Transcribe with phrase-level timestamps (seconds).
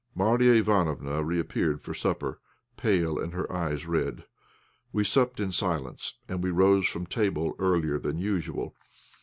[0.15, 2.39] Marya Ivánofna reappeared for supper,
[2.75, 4.25] pale and her eyes red.
[4.91, 8.75] We supped in silence, and we rose from table earlier than usual.